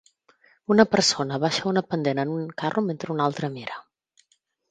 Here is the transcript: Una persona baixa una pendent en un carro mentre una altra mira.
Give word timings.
Una 0.75 0.85
persona 0.93 1.37
baixa 1.43 1.67
una 1.73 1.83
pendent 1.91 2.23
en 2.25 2.33
un 2.37 2.49
carro 2.63 2.85
mentre 2.87 3.13
una 3.17 3.27
altra 3.31 3.53
mira. 3.59 3.77